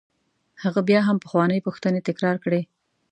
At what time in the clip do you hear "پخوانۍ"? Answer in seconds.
1.23-1.59